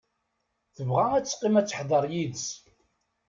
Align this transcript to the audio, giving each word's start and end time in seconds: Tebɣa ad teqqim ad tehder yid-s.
Tebɣa 0.75 1.05
ad 1.13 1.25
teqqim 1.25 1.55
ad 1.59 1.67
tehder 1.67 2.05
yid-s. 2.13 2.47